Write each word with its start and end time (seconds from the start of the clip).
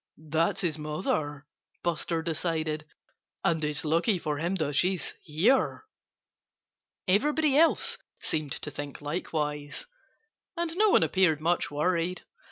"That's 0.17 0.61
his 0.61 0.79
mother!" 0.79 1.45
Buster 1.83 2.23
decided. 2.23 2.87
"And 3.43 3.63
it's 3.63 3.85
lucky 3.85 4.17
for 4.17 4.39
him 4.39 4.55
that 4.55 4.73
she's 4.73 5.13
here." 5.21 5.85
Everybody 7.07 7.55
else 7.55 7.99
seemed 8.19 8.53
to 8.63 8.71
think 8.71 8.99
likewise. 9.03 9.85
And 10.57 10.75
no 10.75 10.89
one 10.89 11.03
appeared 11.03 11.39
much 11.39 11.69
worried. 11.69 12.23